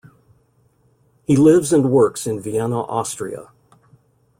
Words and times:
He 1.27 1.35
lives 1.35 1.71
and 1.71 1.91
works 1.91 2.25
in 2.25 2.39
Vienna, 2.41 2.81
Austria. 2.85 3.51